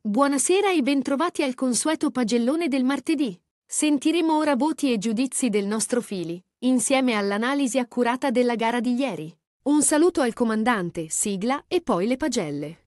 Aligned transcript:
Buonasera 0.00 0.72
e 0.72 0.80
bentrovati 0.80 1.42
al 1.42 1.52
consueto 1.52 2.10
pagellone 2.10 2.68
del 2.68 2.84
martedì. 2.84 3.38
Sentiremo 3.66 4.38
ora 4.38 4.56
voti 4.56 4.90
e 4.90 4.96
giudizi 4.96 5.50
del 5.50 5.66
nostro 5.66 6.00
fili, 6.00 6.42
insieme 6.60 7.12
all'analisi 7.12 7.78
accurata 7.78 8.30
della 8.30 8.54
gara 8.54 8.80
di 8.80 8.94
ieri. 8.94 9.30
Un 9.64 9.82
saluto 9.82 10.22
al 10.22 10.32
comandante, 10.32 11.08
sigla 11.10 11.64
e 11.68 11.82
poi 11.82 12.06
le 12.06 12.16
pagelle. 12.16 12.78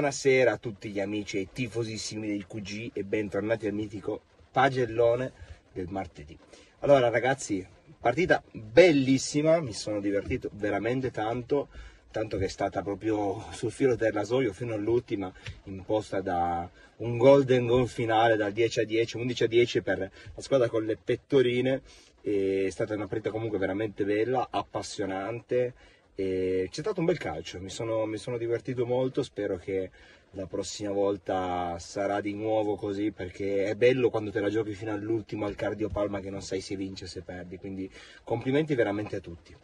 Buonasera 0.00 0.52
a 0.52 0.56
tutti 0.56 0.88
gli 0.88 0.98
amici 0.98 1.40
e 1.40 1.48
tifosissimi 1.52 2.28
del 2.28 2.46
QG 2.46 2.92
e 2.94 3.04
bentornati 3.04 3.66
al 3.66 3.74
mitico 3.74 4.22
pagellone 4.50 5.30
del 5.74 5.88
martedì. 5.90 6.34
Allora 6.78 7.10
ragazzi, 7.10 7.62
partita 8.00 8.42
bellissima, 8.50 9.60
mi 9.60 9.74
sono 9.74 10.00
divertito 10.00 10.48
veramente 10.54 11.10
tanto, 11.10 11.68
tanto 12.10 12.38
che 12.38 12.46
è 12.46 12.48
stata 12.48 12.80
proprio 12.80 13.44
sul 13.50 13.70
filo 13.70 13.94
del 13.94 14.10
rasoio 14.10 14.54
fino 14.54 14.72
all'ultima, 14.72 15.30
imposta 15.64 16.22
da 16.22 16.66
un 16.96 17.18
golden 17.18 17.66
goal 17.66 17.86
finale 17.86 18.36
dal 18.36 18.52
10 18.52 18.80
a 18.80 18.84
10, 18.86 19.18
11 19.18 19.44
a 19.44 19.48
10 19.48 19.82
per 19.82 19.98
la 19.98 20.40
squadra 20.40 20.70
con 20.70 20.86
le 20.86 20.96
pettorine. 20.96 21.82
È 22.22 22.70
stata 22.70 22.94
una 22.94 23.06
partita 23.06 23.28
comunque 23.28 23.58
veramente 23.58 24.06
bella, 24.06 24.48
appassionante 24.50 25.74
e 26.20 26.68
c'è 26.70 26.82
stato 26.82 27.00
un 27.00 27.06
bel 27.06 27.16
calcio, 27.16 27.58
mi 27.60 27.70
sono, 27.70 28.04
mi 28.04 28.18
sono 28.18 28.36
divertito 28.36 28.84
molto, 28.84 29.22
spero 29.22 29.56
che 29.56 29.90
la 30.32 30.46
prossima 30.46 30.92
volta 30.92 31.78
sarà 31.78 32.20
di 32.20 32.34
nuovo 32.34 32.76
così 32.76 33.10
perché 33.10 33.64
è 33.64 33.74
bello 33.74 34.10
quando 34.10 34.30
te 34.30 34.38
la 34.40 34.50
giochi 34.50 34.74
fino 34.74 34.92
all'ultimo 34.92 35.46
al 35.46 35.54
cardiopalma 35.54 36.20
che 36.20 36.28
non 36.28 36.42
sai 36.42 36.60
se 36.60 36.76
vince 36.76 37.04
o 37.04 37.08
se 37.08 37.22
perdi, 37.22 37.56
quindi 37.56 37.90
complimenti 38.22 38.74
veramente 38.74 39.16
a 39.16 39.20
tutti. 39.20 39.56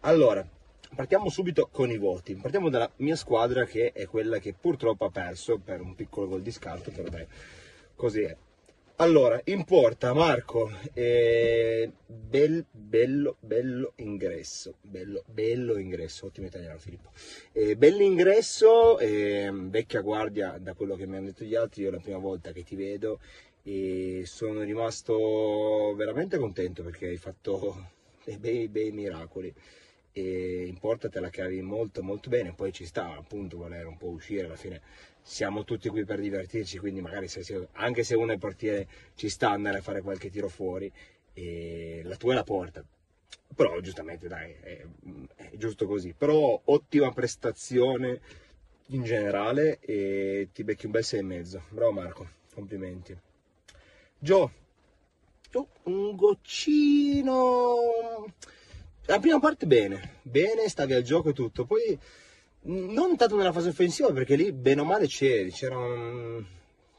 Allora, 0.00 0.46
partiamo 0.94 1.28
subito 1.30 1.68
con 1.70 1.90
i 1.90 1.98
voti, 1.98 2.36
partiamo 2.36 2.70
dalla 2.70 2.90
mia 2.96 3.16
squadra 3.16 3.64
che 3.64 3.90
è 3.92 4.06
quella 4.06 4.38
che 4.38 4.54
purtroppo 4.54 5.04
ha 5.04 5.10
perso 5.10 5.58
per 5.58 5.80
un 5.80 5.96
piccolo 5.96 6.28
gol 6.28 6.42
di 6.42 6.52
scarto, 6.52 6.92
però 6.92 7.08
dai, 7.08 7.26
così 7.96 8.22
è. 8.22 8.36
Allora, 9.00 9.40
in 9.44 9.62
porta 9.64 10.12
Marco, 10.12 10.68
eh, 10.92 11.88
bel, 12.04 12.66
bello, 12.68 13.36
bello 13.38 13.92
ingresso, 13.96 14.78
bello, 14.80 15.22
bello 15.24 15.78
ingresso, 15.78 16.26
ottimo 16.26 16.48
italiano 16.48 16.78
Filippo. 16.78 17.12
Eh, 17.52 17.76
bell'ingresso, 17.76 18.98
eh, 18.98 19.50
vecchia 19.52 20.00
guardia 20.00 20.58
da 20.60 20.74
quello 20.74 20.96
che 20.96 21.06
mi 21.06 21.14
hanno 21.14 21.26
detto 21.26 21.44
gli 21.44 21.54
altri, 21.54 21.82
io 21.82 21.90
è 21.90 21.92
la 21.92 22.00
prima 22.00 22.18
volta 22.18 22.50
che 22.50 22.64
ti 22.64 22.74
vedo 22.74 23.20
e 23.62 24.24
sono 24.26 24.62
rimasto 24.62 25.94
veramente 25.94 26.36
contento 26.36 26.82
perché 26.82 27.06
hai 27.06 27.18
fatto 27.18 27.90
dei 28.24 28.36
bei, 28.36 28.66
bei 28.66 28.90
miracoli 28.90 29.54
e 30.18 30.66
in 30.66 30.78
porta 30.78 31.08
te 31.08 31.20
la 31.20 31.30
cavi 31.30 31.62
molto 31.62 32.02
molto 32.02 32.28
bene, 32.28 32.52
poi 32.52 32.72
ci 32.72 32.84
sta 32.84 33.14
appunto 33.16 33.58
voler 33.58 33.86
un 33.86 33.96
po' 33.96 34.08
uscire 34.08 34.46
alla 34.46 34.56
fine 34.56 34.80
siamo 35.28 35.64
tutti 35.64 35.88
qui 35.90 36.04
per 36.04 36.20
divertirci, 36.20 36.78
quindi 36.78 37.02
magari 37.02 37.28
se, 37.28 37.68
anche 37.72 38.02
se 38.02 38.14
uno 38.14 38.32
è 38.32 38.38
portiere 38.38 38.88
ci 39.14 39.28
sta 39.28 39.50
andare 39.50 39.78
a 39.78 39.82
fare 39.82 40.00
qualche 40.00 40.30
tiro 40.30 40.48
fuori 40.48 40.90
e 41.34 42.00
la 42.04 42.16
tua 42.16 42.32
è 42.32 42.34
la 42.34 42.44
porta. 42.44 42.82
Però 43.54 43.78
giustamente 43.80 44.26
dai, 44.26 44.54
è, 44.60 44.84
è 45.34 45.50
giusto 45.56 45.86
così. 45.86 46.14
Però 46.16 46.58
ottima 46.64 47.12
prestazione 47.12 48.20
in 48.86 49.02
generale 49.02 49.78
e 49.80 50.48
ti 50.52 50.64
becchi 50.64 50.86
un 50.86 50.92
bel 50.92 51.02
6,5. 51.02 51.60
Bravo 51.68 51.92
Marco, 51.92 52.28
complimenti. 52.54 53.14
Gio, 54.18 54.50
Gio, 55.50 55.68
un 55.84 56.16
goccino. 56.16 57.76
La 59.08 59.20
prima 59.20 59.38
parte 59.38 59.64
bene, 59.64 60.16
bene, 60.20 60.68
stavi 60.68 60.92
al 60.92 61.02
gioco 61.02 61.30
e 61.30 61.32
tutto, 61.32 61.64
poi 61.64 61.98
non 62.64 63.16
tanto 63.16 63.36
nella 63.36 63.52
fase 63.52 63.70
offensiva 63.70 64.12
perché 64.12 64.36
lì 64.36 64.52
bene 64.52 64.82
o 64.82 64.84
male 64.84 65.06
c'eri, 65.06 65.50
c'era 65.50 65.78
un... 65.78 66.44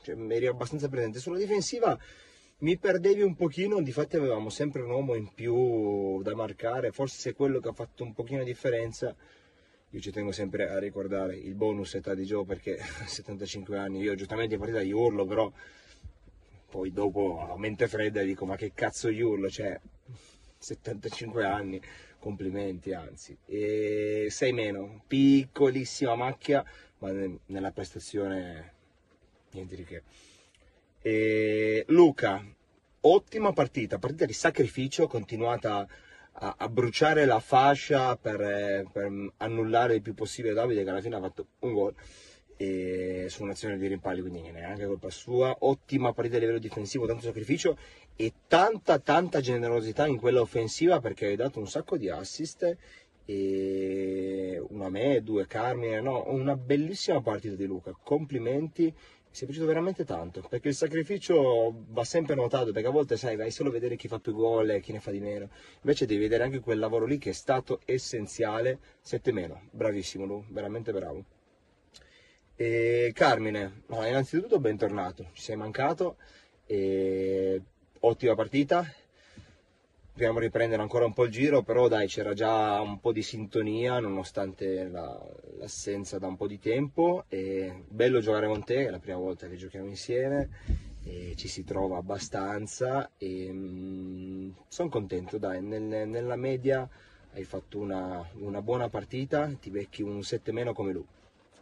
cioè, 0.02 0.16
eri 0.18 0.48
abbastanza 0.48 0.90
presente. 0.90 1.20
Sulla 1.20 1.38
difensiva 1.38 1.96
mi 2.62 2.80
perdevi 2.80 3.22
un 3.22 3.36
pochino, 3.36 3.80
difatti 3.80 4.16
avevamo 4.16 4.50
sempre 4.50 4.82
un 4.82 4.90
uomo 4.90 5.14
in 5.14 5.32
più 5.36 6.20
da 6.24 6.34
marcare, 6.34 6.92
forse 6.92 7.36
quello 7.36 7.60
che 7.60 7.70
ha 7.70 7.74
fatto 7.74 8.04
un 8.04 8.16
pochino 8.16 8.40
di 8.40 8.50
differenza. 8.54 9.16
Io 9.92 10.00
ci 10.00 10.10
tengo 10.10 10.32
sempre 10.32 10.68
a 10.68 10.80
ricordare 10.80 11.38
il 11.38 11.54
bonus 11.54 11.94
età 11.94 12.16
di 12.16 12.24
Joe 12.24 12.44
perché 12.44 12.80
a 12.82 13.06
75 13.06 13.78
anni, 13.78 14.00
io 14.00 14.16
giustamente 14.16 14.56
in 14.56 14.60
partita 14.60 14.82
gli 14.82 14.94
urlo, 14.94 15.28
però 15.28 15.52
poi 16.72 16.92
dopo 16.92 17.52
a 17.54 17.56
mente 17.60 17.88
fredda 17.88 18.24
dico 18.24 18.48
ma 18.48 18.56
che 18.56 18.72
cazzo 18.74 19.12
gli 19.12 19.22
urlo, 19.22 19.48
cioè 19.48 19.80
75 20.60 21.46
anni, 21.46 21.82
complimenti 22.20 22.94
anzi. 22.94 23.38
E 23.46 24.28
6 24.30 24.54
meno, 24.54 25.04
piccolissima 25.08 26.16
macchia, 26.16 26.64
ma 27.00 27.12
ne- 27.12 27.40
nella 27.48 27.72
prestazione 27.72 28.74
niente 29.52 29.76
di 29.76 29.84
che. 29.86 30.04
E 31.02 31.86
Luca, 31.88 32.44
ottima 33.02 33.54
partita, 33.54 33.98
partita 33.98 34.26
di 34.26 34.34
sacrificio, 34.34 35.08
continuata 35.08 35.88
a, 36.34 36.56
a 36.58 36.70
bruciare 36.70 37.26
la 37.26 37.40
fascia 37.40 38.16
per, 38.18 38.42
eh, 38.42 38.86
per 38.92 39.32
annullare 39.38 39.96
il 39.96 40.02
più 40.02 40.14
possibile 40.14 40.54
Davide 40.54 40.84
che 40.84 40.90
alla 40.90 41.02
fine 41.02 41.16
ha 41.16 41.22
fatto 41.22 41.48
un 41.60 41.74
gol 41.74 41.96
e 42.62 43.28
su 43.30 43.44
un'azione 43.44 43.78
di 43.78 43.88
rimpalli, 43.88 44.20
quindi 44.20 44.42
neanche 44.52 44.86
colpa 44.86 45.10
sua. 45.10 45.56
Ottima 45.60 46.12
partita 46.12 46.36
a 46.36 46.40
livello 46.42 46.60
difensivo, 46.60 47.06
tanto 47.06 47.24
sacrificio 47.24 47.78
e 48.18 48.34
tanta 48.48 49.00
tanta 49.00 49.40
generosità 49.40 50.06
in 50.06 50.18
quella 50.18 50.42
offensiva 50.42 51.00
perché 51.00 51.28
hai 51.28 51.38
dato 51.38 51.60
un 51.60 51.68
sacco 51.70 51.96
di 51.96 52.10
assist 52.10 52.76
e 53.24 54.62
una 54.72 54.90
me, 54.90 55.24
due 55.24 55.48
Carmine, 55.48 56.02
no, 56.02 56.26
una 56.28 56.58
bellissima 56.58 57.22
partita 57.22 57.56
di 57.56 57.66
Luca, 57.66 57.98
complimenti, 58.04 58.84
mi 58.84 58.94
è 59.32 59.46
piaciuto 59.46 59.66
veramente 59.66 60.04
tanto 60.04 60.46
perché 60.50 60.68
il 60.68 60.76
sacrificio 60.76 61.86
va 61.90 62.04
sempre 62.04 62.36
notato 62.36 62.74
perché 62.74 62.90
a 62.90 62.92
volte 62.92 63.16
sai 63.16 63.38
vai 63.38 63.52
solo 63.52 63.70
a 63.70 63.72
vedere 63.72 63.96
chi 63.96 64.10
fa 64.10 64.20
più 64.20 64.34
gol 64.34 64.72
e 64.72 64.82
chi 64.82 64.92
ne 64.92 65.00
fa 65.00 65.12
di 65.12 65.22
meno, 65.22 65.50
invece 65.78 66.06
devi 66.06 66.20
vedere 66.20 66.44
anche 66.44 66.60
quel 66.60 66.80
lavoro 66.80 67.06
lì 67.06 67.18
che 67.20 67.30
è 67.30 67.34
stato 67.34 67.80
essenziale, 67.86 68.80
7 69.00 69.32
meno, 69.32 69.62
bravissimo 69.72 70.26
Lu, 70.26 70.44
veramente 70.50 70.92
bravo. 70.92 71.39
E 72.62 73.14
Carmine, 73.16 73.84
no, 73.88 74.06
innanzitutto 74.06 74.60
bentornato, 74.60 75.30
ci 75.32 75.44
sei 75.44 75.56
mancato, 75.56 76.18
e 76.66 77.62
ottima 78.02 78.36
partita, 78.36 78.86
dobbiamo 80.12 80.40
riprendere 80.40 80.82
ancora 80.82 81.06
un 81.06 81.14
po' 81.14 81.24
il 81.24 81.32
giro, 81.32 81.62
però 81.64 81.88
dai 81.88 82.08
c'era 82.08 82.34
già 82.34 82.82
un 82.82 83.00
po' 83.00 83.14
di 83.14 83.22
sintonia 83.22 84.00
nonostante 84.02 84.90
la- 84.90 85.26
l'assenza 85.58 86.20
da 86.20 86.28
un 86.28 86.36
po' 86.36 86.48
di 86.48 86.60
tempo, 86.60 87.24
e 87.30 87.86
bello 87.88 88.20
giocare 88.20 88.48
con 88.48 88.62
te, 88.66 88.88
è 88.88 88.90
la 88.90 89.00
prima 89.00 89.20
volta 89.20 89.48
che 89.48 89.56
giochiamo 89.56 89.88
insieme, 89.88 90.50
ci 91.36 91.48
si 91.48 91.64
trova 91.64 91.98
abbastanza 91.98 93.12
e 93.18 94.52
sono 94.68 94.90
contento, 94.90 95.38
dai, 95.38 95.62
nel- 95.62 96.08
nella 96.10 96.36
media 96.36 96.88
hai 97.34 97.44
fatto 97.46 97.80
una, 97.80 98.28
una 98.34 98.62
buona 98.62 98.90
partita, 98.90 99.50
ti 99.62 99.70
becchi 99.70 100.02
un 100.02 100.22
7 100.24 100.52
meno 100.52 100.74
come 100.74 100.92
lui, 100.92 101.06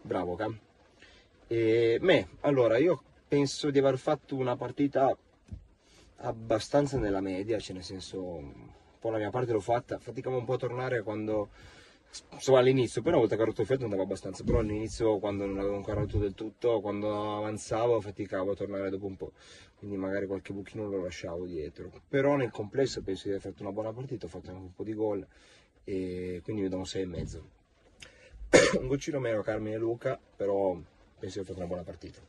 bravo 0.01 0.35
Cam. 0.35 0.59
E 1.49 1.97
me, 2.01 2.27
allora, 2.41 2.77
io 2.77 3.01
penso 3.25 3.69
di 3.69 3.79
aver 3.79 3.97
fatto 3.97 4.35
una 4.35 4.57
partita 4.57 5.17
abbastanza 6.17 6.97
nella 6.97 7.21
media, 7.21 7.57
cioè 7.59 7.73
nel 7.73 7.85
senso, 7.85 8.21
un 8.21 8.69
po' 8.99 9.09
la 9.11 9.17
mia 9.17 9.29
parte 9.29 9.53
l'ho 9.53 9.61
fatta, 9.61 9.97
faticavo 9.97 10.38
un 10.38 10.44
po' 10.44 10.53
a 10.53 10.57
tornare 10.57 11.03
quando, 11.03 11.49
insomma 12.31 12.59
all'inizio, 12.59 13.01
poi 13.01 13.11
una 13.11 13.21
volta 13.21 13.38
che 13.38 13.41
ho 13.44 13.45
rotto 13.45 13.61
il 13.61 13.67
fiato 13.67 13.85
andava 13.85 14.03
abbastanza, 14.03 14.44
però 14.44 14.59
all'inizio 14.59 15.19
quando 15.19 15.45
non 15.45 15.57
avevo 15.59 15.75
ancora 15.75 16.01
rotto 16.01 16.17
del 16.17 16.33
tutto, 16.33 16.81
quando 16.81 17.38
avanzavo 17.38 18.01
faticavo 18.01 18.51
a 18.51 18.55
tornare 18.55 18.89
dopo 18.89 19.05
un 19.05 19.15
po', 19.15 19.31
quindi 19.75 19.95
magari 19.95 20.25
qualche 20.25 20.51
buchino 20.51 20.89
lo 20.89 21.03
lasciavo 21.03 21.45
dietro, 21.45 21.89
però 22.09 22.35
nel 22.35 22.51
complesso 22.51 23.01
penso 23.01 23.23
di 23.23 23.35
aver 23.35 23.41
fatto 23.41 23.63
una 23.63 23.71
buona 23.71 23.93
partita, 23.93 24.25
ho 24.25 24.29
fatto 24.29 24.50
anche 24.50 24.61
un 24.61 24.73
po' 24.73 24.83
di 24.83 24.93
gol 24.93 25.25
e 25.85 26.41
quindi 26.43 26.63
mi 26.63 26.67
do 26.67 26.77
un 26.77 26.83
6,5. 26.83 27.41
un 28.79 28.88
goccino 28.88 29.19
meno 29.19 29.41
Carmine 29.41 29.75
e 29.75 29.77
Luca, 29.77 30.19
però 30.35 30.77
penso 31.19 31.39
di 31.39 31.39
aver 31.39 31.45
fatto 31.45 31.57
una 31.59 31.67
buona 31.67 31.83
partita. 31.83 32.19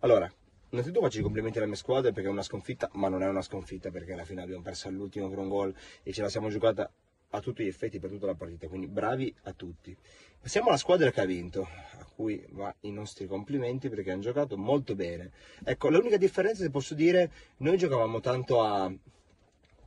Allora, 0.00 0.30
innanzitutto 0.70 1.04
faccio 1.04 1.18
i 1.18 1.22
complimenti 1.22 1.58
alla 1.58 1.66
mia 1.66 1.76
squadra 1.76 2.12
perché 2.12 2.28
è 2.28 2.32
una 2.32 2.42
sconfitta, 2.42 2.90
ma 2.94 3.08
non 3.08 3.22
è 3.22 3.28
una 3.28 3.42
sconfitta 3.42 3.90
perché 3.90 4.12
alla 4.12 4.24
fine 4.24 4.42
abbiamo 4.42 4.62
perso 4.62 4.88
all'ultimo 4.88 5.28
per 5.28 5.38
un 5.38 5.48
gol 5.48 5.74
e 6.02 6.12
ce 6.12 6.22
la 6.22 6.28
siamo 6.28 6.48
giocata 6.48 6.90
a 7.34 7.40
tutti 7.40 7.64
gli 7.64 7.68
effetti 7.68 7.98
per 7.98 8.10
tutta 8.10 8.26
la 8.26 8.34
partita, 8.34 8.68
quindi 8.68 8.88
bravi 8.88 9.34
a 9.44 9.52
tutti. 9.52 9.96
Passiamo 10.40 10.68
alla 10.68 10.76
squadra 10.76 11.10
che 11.10 11.20
ha 11.20 11.24
vinto, 11.24 11.62
a 11.98 12.04
cui 12.14 12.44
va 12.50 12.74
i 12.80 12.90
nostri 12.90 13.26
complimenti 13.26 13.88
perché 13.88 14.10
hanno 14.10 14.22
giocato 14.22 14.58
molto 14.58 14.94
bene. 14.94 15.30
Ecco, 15.64 15.88
l'unica 15.88 16.16
differenza, 16.16 16.62
se 16.62 16.70
posso 16.70 16.94
dire, 16.94 17.30
noi 17.58 17.78
giocavamo 17.78 18.20
tanto 18.20 18.62
a 18.62 18.92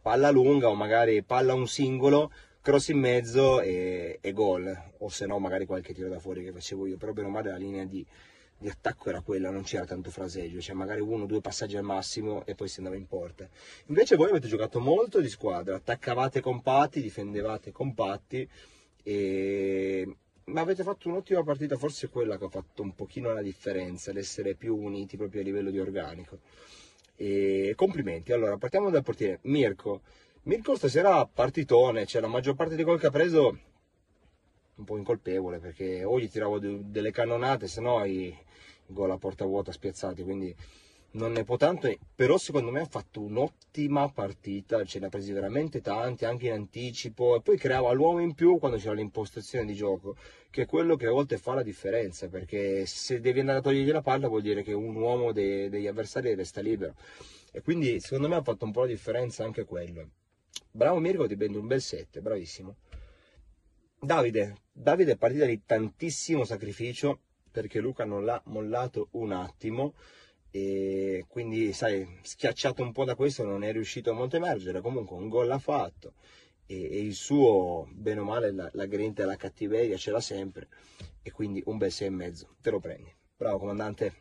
palla 0.02 0.30
lunga 0.30 0.70
o 0.70 0.76
magari 0.76 1.24
palla 1.24 1.54
un 1.54 1.68
singolo, 1.68 2.32
cross 2.66 2.88
in 2.88 2.98
mezzo 2.98 3.62
e, 3.62 4.18
e 4.20 4.32
gol, 4.32 4.76
o 4.98 5.08
se 5.08 5.28
no 5.28 5.38
magari 5.38 5.68
qualche 5.68 5.94
tiro 5.94 6.10
da 6.10 6.18
fuori 6.18 6.44
che 6.44 6.52
facevo 6.52 6.88
io, 6.88 6.98
però 6.98 7.14
bene 7.14 7.28
o 7.28 7.30
male 7.30 7.52
la 7.52 7.58
linea 7.58 7.86
di, 7.86 8.04
di 8.58 8.68
attacco 8.68 9.10
era 9.10 9.22
quella, 9.22 9.52
non 9.52 9.62
c'era 9.62 9.86
tanto 9.86 10.10
fraseggio, 10.10 10.60
cioè 10.60 10.74
magari 10.74 11.00
uno 11.00 11.26
o 11.26 11.28
due 11.28 11.42
passaggi 11.42 11.78
al 11.78 11.84
massimo 11.84 12.44
e 12.44 12.56
poi 12.56 12.68
si 12.68 12.80
andava 12.80 12.96
in 12.96 13.06
porta. 13.06 13.48
Invece 13.86 14.16
voi 14.16 14.30
avete 14.30 14.48
giocato 14.48 14.80
molto 14.80 15.22
di 15.22 15.30
squadra, 15.30 15.76
attaccavate 15.76 16.42
compatti, 16.42 17.04
difendevate 17.04 17.72
compatti 17.72 18.50
e 19.04 20.16
ma 20.46 20.62
avete 20.62 20.82
fatto 20.82 21.08
un'ottima 21.08 21.44
partita, 21.44 21.78
forse 21.78 22.10
quella 22.10 22.40
che 22.40 22.46
ha 22.46 22.50
fatto 22.50 22.82
un 22.82 22.96
pochino 22.96 23.32
la 23.32 23.44
differenza, 23.44 24.12
l'essere 24.12 24.56
più 24.56 24.76
uniti 24.76 25.18
proprio 25.18 25.42
a 25.42 25.44
livello 25.44 25.70
di 25.70 25.80
organico. 25.80 26.40
E 27.16 27.74
complimenti. 27.76 28.32
Allora, 28.32 28.58
partiamo 28.58 28.90
dal 28.90 29.04
portiere 29.04 29.38
Mirko. 29.44 30.02
Mirko 30.48 30.76
stasera 30.76 31.26
partitone, 31.26 32.06
cioè 32.06 32.22
la 32.22 32.28
maggior 32.28 32.54
parte 32.54 32.76
dei 32.76 32.84
gol 32.84 33.00
che 33.00 33.08
ha 33.08 33.10
preso 33.10 33.58
un 34.76 34.84
po' 34.84 34.96
incolpevole 34.96 35.58
perché 35.58 36.04
o 36.04 36.20
gli 36.20 36.30
tiravo 36.30 36.60
de- 36.60 36.82
delle 36.84 37.10
cannonate, 37.10 37.66
se 37.68 37.82
no 37.82 38.06
i 38.06 38.32
gol 38.86 39.10
a 39.10 39.18
porta 39.18 39.44
vuota 39.44 39.72
spiazzati, 39.72 40.22
quindi 40.22 40.56
non 41.14 41.32
ne 41.32 41.44
può 41.46 41.58
tanto, 41.58 41.92
però 42.14 42.38
secondo 42.38 42.70
me 42.70 42.82
ha 42.82 42.86
fatto 42.86 43.22
un'ottima 43.22 44.08
partita, 44.10 44.84
ce 44.84 45.00
ne 45.00 45.08
ha 45.08 45.10
presi 45.10 45.32
veramente 45.32 45.82
tanti, 45.82 46.26
anche 46.26 46.46
in 46.46 46.52
anticipo, 46.52 47.38
e 47.38 47.42
poi 47.42 47.58
creava 47.58 47.92
l'uomo 47.94 48.20
in 48.20 48.36
più 48.36 48.60
quando 48.60 48.78
c'era 48.78 48.94
l'impostazione 48.94 49.66
di 49.66 49.74
gioco, 49.74 50.16
che 50.52 50.64
è 50.64 50.66
quello 50.68 50.96
che 50.96 51.08
a 51.08 51.12
volte 51.12 51.40
fa 51.40 51.56
la 51.56 51.64
differenza, 51.64 52.28
perché 52.28 52.86
se 52.86 53.20
devi 53.20 53.40
andare 53.40 53.58
a 53.58 53.62
togliergli 53.62 53.92
la 53.92 54.04
palla 54.04 54.28
vuol 54.28 54.44
dire 54.44 54.62
che 54.62 54.74
un 54.74 54.96
uomo 54.96 55.32
de- 55.32 55.70
degli 55.70 55.88
avversari 55.88 56.36
resta 56.36 56.62
libero, 56.62 56.94
e 57.52 57.62
quindi 57.64 58.00
secondo 58.00 58.28
me 58.28 58.36
ha 58.36 58.44
fatto 58.44 58.66
un 58.66 58.72
po' 58.72 58.82
la 58.82 58.88
differenza 58.88 59.44
anche 59.44 59.64
quello. 59.66 60.08
Bravo 60.72 61.00
Mirko, 61.00 61.28
ti 61.28 61.36
prendo 61.36 61.60
un 61.60 61.68
bel 61.68 61.82
7, 61.82 62.22
bravissimo. 62.22 62.76
Davide, 64.00 64.58
Davide 64.72 65.14
è 65.14 65.18
partita 65.18 65.46
di 65.46 65.64
tantissimo 65.66 66.44
sacrificio 66.44 67.22
perché 67.50 67.80
Luca 67.80 68.04
non 68.06 68.26
l'ha 68.26 68.42
mollato 68.46 69.08
un 69.12 69.32
attimo 69.32 69.94
e 70.52 71.26
quindi 71.28 71.74
sai 71.74 72.20
schiacciato 72.22 72.82
un 72.84 72.92
po' 72.92 73.04
da 73.04 73.16
questo 73.16 73.44
non 73.44 73.64
è 73.64 73.72
riuscito 73.72 74.14
molto 74.14 74.36
a 74.36 74.40
emergere 74.40 74.82
comunque 74.82 75.16
un 75.16 75.28
gol 75.28 75.48
l'ha 75.48 75.60
fatto 75.60 76.14
e, 76.66 76.84
e 76.84 77.00
il 77.00 77.14
suo 77.14 77.88
bene 77.92 78.20
o 78.20 78.24
male 78.24 78.52
la, 78.52 78.70
la 78.74 78.86
grinta 78.86 79.24
e 79.24 79.26
la 79.26 79.36
cattiveria 79.36 79.98
ce 79.98 80.12
l'ha 80.12 80.20
sempre 80.20 80.68
e 81.22 81.32
quindi 81.32 81.62
un 81.66 81.78
bel 81.78 81.92
6 81.92 82.08
e 82.08 82.12
mezzo. 82.12 82.56
Te 82.62 82.70
lo 82.70 82.80
prendi. 82.80 83.12
Bravo 83.36 83.58
comandante. 83.58 84.14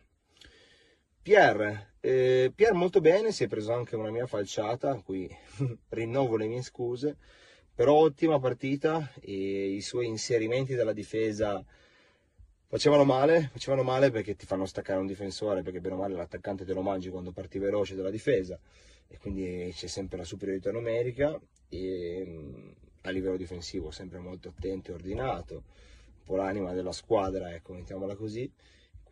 Pier 1.23 1.94
eh, 2.05 2.53
Pier 2.55 2.75
molto 2.75 3.01
bene 3.01 3.33
si 3.33 3.45
è 3.45 3.47
preso 3.49 3.73
anche 3.73 3.97
una 3.97 4.11
mia 4.11 4.27
falciata 4.27 4.95
qui 5.03 5.27
rinnovo 5.89 6.37
le 6.37 6.47
mie 6.47 6.63
scuse 6.63 7.17
però 7.75 7.95
ottima 7.95 8.39
partita 8.39 9.11
e 9.21 9.71
i 9.71 9.81
suoi 9.81 10.07
inserimenti 10.07 10.75
dalla 10.75 10.93
difesa 10.93 11.65
facevano 12.67 13.05
male, 13.05 13.51
facevano 13.53 13.83
male 13.83 14.11
perché 14.11 14.37
ti 14.37 14.47
fanno 14.47 14.67
staccare 14.67 15.01
un 15.01 15.07
difensore, 15.07 15.63
perché 15.63 15.81
bene 15.81 15.95
o 15.95 15.99
male 15.99 16.15
l'attaccante 16.15 16.65
te 16.65 16.73
lo 16.73 16.83
mangi 16.83 17.09
quando 17.09 17.33
parti 17.33 17.59
veloce 17.59 17.95
dalla 17.95 18.11
difesa 18.11 18.59
e 19.09 19.19
quindi 19.19 19.73
c'è 19.73 19.87
sempre 19.87 20.19
la 20.19 20.25
superiorità 20.25 20.71
numerica 20.71 21.41
e 21.69 22.75
a 23.03 23.11
livello 23.11 23.37
difensivo 23.37 23.91
sempre 23.91 24.19
molto 24.19 24.49
attento 24.49 24.91
e 24.91 24.95
ordinato, 24.95 25.55
un 25.55 26.25
po' 26.25 26.37
l'anima 26.37 26.73
della 26.73 26.93
squadra, 26.93 27.53
ecco, 27.55 27.73
mettiamola 27.73 28.15
così. 28.15 28.51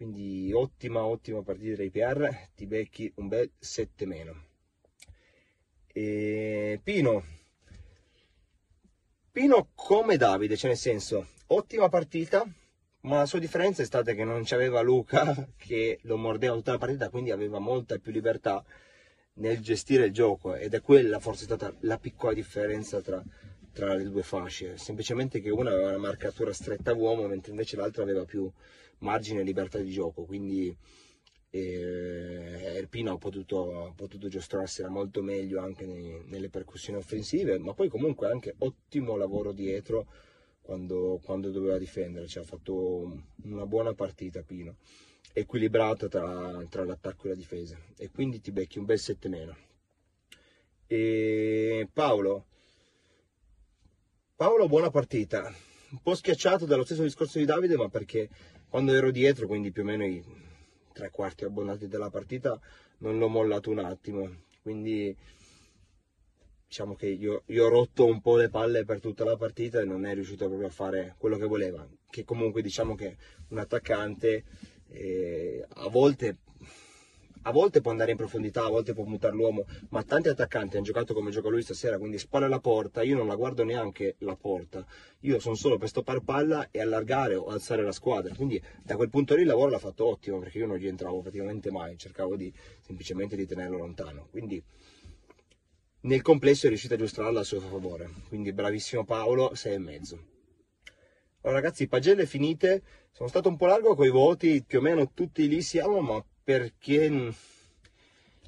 Quindi 0.02 0.50
ottima, 0.52 1.04
ottima 1.04 1.43
partita 1.43 1.76
dei 1.76 1.90
PR, 1.90 2.49
ti 2.56 2.66
becchi 2.66 3.12
un 3.19 3.28
bel 3.28 3.49
7 3.56 4.04
meno. 4.04 4.46
E 5.87 6.81
Pino, 6.82 7.25
Pino 9.31 9.69
come 9.76 10.16
Davide, 10.16 10.56
cioè 10.56 10.70
nel 10.70 10.78
senso, 10.78 11.28
ottima 11.46 11.88
partita, 11.88 12.44
ma 13.02 13.19
la 13.19 13.26
sua 13.26 13.38
differenza 13.38 13.82
è 13.82 13.84
stata 13.84 14.12
che 14.12 14.25
non 14.25 14.43
c'aveva 14.44 14.81
Luca 14.81 15.46
che 15.56 16.00
lo 16.02 16.16
mordeva 16.16 16.56
tutta 16.56 16.72
la 16.72 16.78
partita, 16.78 17.08
quindi 17.08 17.31
aveva 17.31 17.60
molta 17.60 17.96
più 17.98 18.10
libertà 18.10 18.64
nel 19.34 19.60
gestire 19.60 20.06
il 20.06 20.12
gioco. 20.12 20.56
Ed 20.56 20.75
è 20.75 20.81
quella 20.81 21.20
forse 21.20 21.44
stata 21.44 21.72
la 21.82 21.98
piccola 21.98 22.34
differenza 22.34 23.00
tra, 23.00 23.22
tra 23.72 23.94
le 23.94 24.10
due 24.10 24.25
fasce, 24.25 24.76
semplicemente 24.78 25.40
che 25.40 25.50
una 25.50 25.70
aveva 25.70 25.90
una 25.90 25.98
marcatura 25.98 26.52
stretta 26.52 26.90
a 26.90 26.94
uomo 26.94 27.28
mentre 27.28 27.52
invece 27.52 27.76
l'altra 27.76 28.02
aveva 28.02 28.25
più 28.25 28.50
margine 29.02 29.40
e 29.40 29.44
libertà 29.44 29.78
di 29.78 29.90
gioco, 29.90 30.25
quindi 30.25 30.75
eh, 31.50 32.75
Erpino 32.76 33.12
ha 33.12 33.19
potuto, 33.19 33.87
ha 33.87 33.93
potuto 33.93 34.28
giostrarsela 34.28 34.88
molto 34.88 35.22
meglio 35.22 35.60
anche 35.60 35.84
nei, 35.84 36.22
nelle 36.25 36.49
percussioni 36.49 36.99
offensive, 36.99 37.58
ma 37.58 37.75
poi 37.75 37.88
comunque 37.88 38.31
anche 38.31 38.54
ottimo 38.58 39.16
lavoro 39.16 39.52
dietro 39.52 40.06
quando, 40.62 41.20
quando 41.22 41.50
doveva 41.50 41.76
difendere, 41.76 42.26
cioè, 42.26 42.43
ha 42.43 42.46
fatto 42.46 43.25
una 43.44 43.66
buona 43.66 43.93
partita 43.93 44.43
Pino, 44.43 44.76
equilibrata 45.34 46.08
tra, 46.08 46.64
tra 46.70 46.84
l'attacco 46.84 47.26
e 47.26 47.31
la 47.31 47.34
difesa 47.34 47.78
e 47.96 48.10
quindi 48.10 48.40
ti 48.40 48.50
becchi 48.50 48.78
un 48.78 48.87
bel 48.87 48.98
7 48.98 49.28
meno. 49.28 49.56
E 50.87 51.88
Paolo, 51.93 52.46
Paolo 54.37 54.69
buona 54.69 54.90
partita, 54.90 55.52
un 55.93 56.00
po' 56.03 56.15
schiacciato 56.15 56.65
dallo 56.65 56.85
stesso 56.85 57.03
discorso 57.03 57.39
di 57.39 57.44
Davide, 57.44 57.77
ma 57.77 57.89
perché 57.89 58.29
quando 58.69 58.94
ero 58.94 59.11
dietro, 59.11 59.47
quindi 59.47 59.71
più 59.71 59.83
o 59.83 59.85
meno 59.85 60.05
i 60.05 60.25
tre 60.93 61.11
quarti 61.11 61.44
abbondati 61.44 61.87
della 61.87 62.11
partita, 62.11 62.59
non 62.99 63.19
l'ho 63.19 63.29
mollato 63.29 63.71
un 63.71 63.79
attimo, 63.79 64.29
quindi 64.62 65.15
diciamo 66.67 66.94
che 66.94 67.09
io, 67.09 67.43
io, 67.47 67.67
ho 67.67 67.69
rotto 67.69 68.06
un 68.06 68.23
po' 68.23 68.37
le 68.37 68.49
palle 68.49 68.85
per 68.85 69.00
tutta 69.00 69.25
la 69.25 69.37
partita 69.37 69.81
e 69.81 69.85
non 69.85 70.06
è 70.06 70.15
riuscito 70.15 70.47
proprio 70.47 70.69
a 70.69 70.71
fare 70.71 71.15
quello 71.19 71.37
che 71.37 71.44
voleva. 71.44 71.87
Che 72.09 72.25
comunque 72.25 72.62
diciamo 72.62 72.94
che 72.94 73.17
un 73.49 73.59
attaccante 73.59 74.44
eh, 74.89 75.67
a, 75.69 75.89
volte, 75.89 76.39
a 77.43 77.50
volte 77.53 77.81
può 77.81 77.91
andare 77.91 78.12
in 78.12 78.17
profondità, 78.17 78.65
a 78.65 78.69
volte 78.69 78.93
può 78.94 79.05
mutare 79.05 79.35
l'uomo, 79.35 79.65
ma 79.91 80.03
tanti 80.03 80.29
attaccanti 80.29 80.77
hanno 80.77 80.85
giocato 80.85 81.15
come 81.15 81.31
gioca 81.31 81.49
lui 81.49 81.62
stasera, 81.62 81.99
quindi 81.99 82.19
spalle 82.19 82.47
alla 82.47 82.61
porta, 82.61 83.03
io 83.03 83.17
non 83.17 83.27
la 83.27 83.35
guardo 83.35 83.65
neanche 83.65 84.17
la 84.19 84.37
porta, 84.37 84.85
io 85.21 85.39
sono 85.39 85.55
solo 85.55 85.79
per 85.79 85.89
stoppare 85.89 86.21
palla 86.23 86.69
e 86.71 86.81
allargare 86.81 87.35
o 87.35 87.47
alzare 87.47 87.82
la 87.82 87.93
squadra, 87.93 88.34
quindi 88.34 88.63
da 88.82 88.96
quel 88.96 89.08
punto 89.11 89.34
lì 89.34 89.43
il 89.43 89.49
lavoro 89.49 89.70
l'ha 89.70 89.79
fatto 89.79 90.06
ottimo 90.06 90.39
perché 90.39 90.58
io 90.58 90.67
non 90.67 90.77
gli 90.77 90.87
entravo 90.87 91.20
praticamente 91.20 91.70
mai, 91.70 91.96
cercavo 91.96 92.37
di, 92.37 92.53
semplicemente 92.81 93.37
di 93.37 93.46
tenerlo 93.46 93.79
lontano. 93.79 94.29
Quindi, 94.31 94.63
nel 96.03 96.22
complesso 96.22 96.67
è 96.67 96.69
riuscito 96.69 96.94
a 96.94 96.96
giostrarla 96.96 97.41
a 97.41 97.44
suo 97.44 97.61
favore. 97.61 98.11
Quindi 98.29 98.53
bravissimo 98.53 99.05
Paolo, 99.05 99.55
6 99.55 99.75
e 99.75 99.79
mezzo. 99.79 100.25
Allora 101.43 101.61
ragazzi, 101.61 101.89
pagelle 101.89 102.27
finite, 102.27 102.82
sono 103.11 103.29
stato 103.29 103.49
un 103.49 103.56
po' 103.56 103.67
largo 103.67 103.94
con 103.94 104.06
i 104.06 104.11
voti, 104.11 104.65
più 104.65 104.79
o 104.79 104.82
meno 104.82 105.13
tutti 105.13 105.49
lì 105.49 105.61
siamo, 105.61 106.01
ma 106.01 106.25
perché 106.43 107.32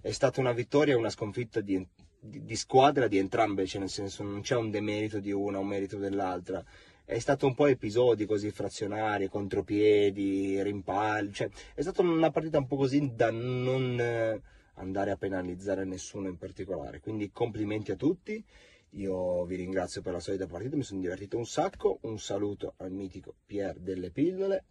è 0.01 0.11
stata 0.11 0.41
una 0.41 0.53
vittoria 0.53 0.95
e 0.95 0.97
una 0.97 1.11
sconfitta 1.11 1.61
di, 1.61 1.87
di, 2.19 2.45
di, 2.45 2.57
squadra 2.57 3.09
di 3.09 3.19
entrambe, 3.19 3.67
cioè 3.67 3.81
nel 3.81 3.91
senso 3.91 4.23
non 4.23 4.41
c'è 4.41 4.57
un 4.57 4.71
demerito 4.71 5.19
di 5.19 5.33
una, 5.33 5.59
un 5.59 5.67
merito 5.67 5.97
dell'altra. 5.97 6.65
È 7.05 7.19
stato 7.19 7.47
un 7.47 7.55
po' 7.55 7.67
episodi 7.67 8.25
così 8.25 8.51
frazionari, 8.51 9.29
contropiedi, 9.29 10.63
rimpalli, 10.63 11.33
cioè 11.33 11.49
è 11.75 11.83
stata 11.83 12.03
una 12.03 12.31
partita 12.31 12.59
un 12.59 12.67
po' 12.67 12.77
così 12.77 13.13
da 13.15 13.31
non 13.31 14.43
andare 14.75 15.11
a 15.11 15.17
penalizzare 15.17 15.85
nessuno 15.85 16.29
in 16.29 16.37
particolare. 16.37 17.01
Quindi 17.01 17.31
complimenti 17.31 17.93
a 17.93 17.97
tutti, 17.97 18.43
io 18.91 19.45
vi 19.45 19.57
ringrazio 19.57 20.03
per 20.03 20.13
la 20.13 20.21
solita 20.21 20.47
partita, 20.47 20.77
mi 20.77 20.83
sono 20.83 21.01
divertito 21.01 21.37
un 21.37 21.47
sacco, 21.47 21.99
un 22.03 22.19
saluto 22.19 22.75
al 22.79 22.91
mitico 22.91 23.35
Pier 23.45 23.79
delle 23.79 24.11
pillole, 24.11 24.65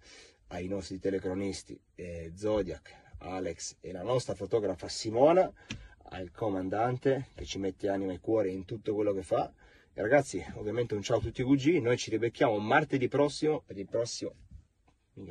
ai 0.48 0.68
nostri 0.68 1.00
telecronisti 1.00 1.80
eh, 1.96 2.32
Zodiac, 2.36 3.03
Alex 3.20 3.78
e 3.82 3.92
la 3.92 4.04
nostra 4.04 4.36
fotografa 4.36 4.88
Simona, 4.88 5.52
al 6.10 6.32
comandante 6.32 7.28
che 7.36 7.46
ci 7.46 7.60
mette 7.60 7.90
anima 7.90 8.14
e 8.14 8.20
cuore 8.20 8.50
in 8.50 8.66
tutto 8.66 8.94
quello 8.94 9.14
che 9.14 9.24
fa. 9.24 9.52
E 9.94 10.02
ragazzi, 10.02 10.44
ovviamente 10.56 10.96
un 10.96 11.02
ciao 11.02 11.18
a 11.18 11.22
tutti 11.22 11.42
i 11.42 11.44
VG, 11.44 11.82
noi 11.82 11.98
ci 11.98 12.10
ribecchiamo 12.10 12.58
martedì 12.58 13.08
prossimo 13.08 13.62
per 13.66 13.78
il 13.78 13.88
prossimo, 13.88 14.34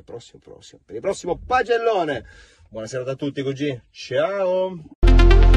prossimo, 0.03 0.39
prossimo, 0.39 0.81
per 0.85 0.95
il 0.95 1.01
prossimo 1.01 1.37
pagellone. 1.37 2.25
Buonasera 2.69 3.11
a 3.11 3.15
tutti 3.15 3.41
VG, 3.41 3.81
ciao! 3.91 5.52